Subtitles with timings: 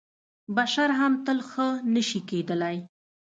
[0.55, 2.77] بشر هم تل ښه نه شي کېدلی.